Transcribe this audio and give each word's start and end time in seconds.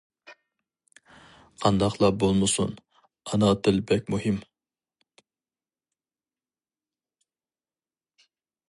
قانداقلا 1.65 2.09
بولمىسۇن، 2.23 2.73
ئانا 3.33 3.51
تىل 3.67 3.77
بەك 3.93 4.11
مۇھىم. 4.15 4.41